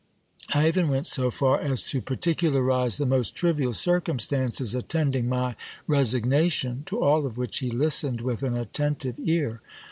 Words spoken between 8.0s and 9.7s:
with an atten tive ear.